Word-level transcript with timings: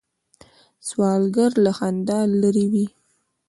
سوالګر 0.87 1.51
له 1.63 1.71
خندا 1.77 2.19
لرې 2.41 2.65
وي 2.71 2.87